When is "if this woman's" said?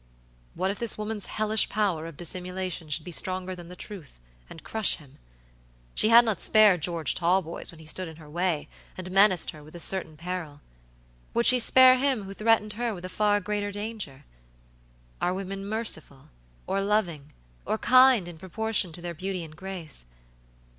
0.71-1.27